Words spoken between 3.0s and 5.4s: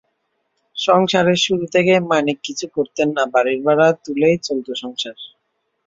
না, বাড়ির ভাড়া তুলেই চলতো সংসার।